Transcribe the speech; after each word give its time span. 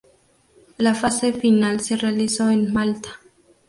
La 0.79 0.95
fase 0.95 1.31
final 1.31 1.79
se 1.79 1.95
realizó 1.95 2.49
en 2.49 2.73
Malta. 2.73 3.19